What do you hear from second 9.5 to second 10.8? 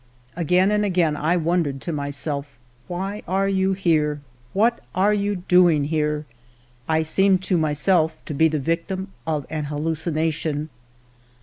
an hal lucination.